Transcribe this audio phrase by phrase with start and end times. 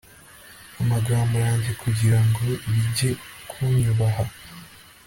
[0.81, 3.09] amagambo yanjye kugira ngo bige
[3.49, 4.25] kunyubaha